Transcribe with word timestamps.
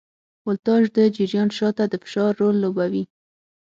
ولتاژ 0.47 0.83
د 0.97 0.99
جریان 1.15 1.49
شاته 1.57 1.83
د 1.89 1.93
فشار 2.03 2.31
رول 2.41 2.55
لوبوي. 2.63 3.03